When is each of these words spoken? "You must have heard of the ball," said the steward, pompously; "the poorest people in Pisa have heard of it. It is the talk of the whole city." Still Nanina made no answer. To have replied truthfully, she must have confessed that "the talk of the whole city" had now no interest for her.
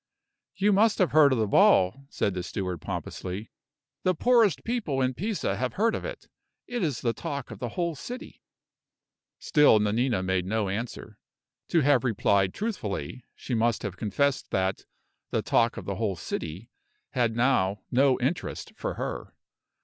"You 0.55 0.73
must 0.73 0.97
have 0.97 1.11
heard 1.11 1.31
of 1.31 1.37
the 1.37 1.45
ball," 1.45 2.07
said 2.09 2.33
the 2.33 2.41
steward, 2.41 2.81
pompously; 2.81 3.51
"the 4.01 4.15
poorest 4.15 4.63
people 4.63 4.99
in 4.99 5.13
Pisa 5.13 5.57
have 5.57 5.73
heard 5.73 5.93
of 5.93 6.03
it. 6.05 6.27
It 6.65 6.81
is 6.81 7.01
the 7.01 7.13
talk 7.13 7.51
of 7.51 7.59
the 7.59 7.69
whole 7.77 7.93
city." 7.93 8.41
Still 9.37 9.77
Nanina 9.77 10.23
made 10.23 10.47
no 10.47 10.69
answer. 10.69 11.19
To 11.67 11.81
have 11.81 12.03
replied 12.03 12.51
truthfully, 12.51 13.25
she 13.35 13.53
must 13.53 13.83
have 13.83 13.95
confessed 13.95 14.49
that 14.49 14.87
"the 15.29 15.43
talk 15.43 15.77
of 15.77 15.85
the 15.85 15.97
whole 15.97 16.15
city" 16.15 16.71
had 17.11 17.35
now 17.35 17.83
no 17.91 18.19
interest 18.19 18.73
for 18.75 18.95
her. 18.95 19.35